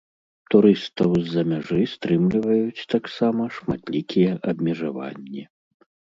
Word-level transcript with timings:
Турыстаў 0.53 1.11
з-за 1.25 1.43
мяжы 1.51 1.77
стрымліваюць 1.91 2.87
таксама 2.95 3.43
шматлікія 3.59 4.31
абмежаванні. 4.55 5.47